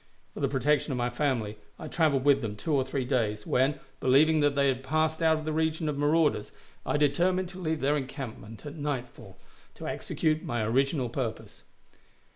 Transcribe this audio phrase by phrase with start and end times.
[0.33, 3.79] For the protection of my family I traveled with them two or three days, when,
[3.99, 6.51] believing that they had passed out of the region of marauders,
[6.87, 9.37] I determined to leave their encampment at nightfall,
[9.75, 11.65] to execute my original purpose.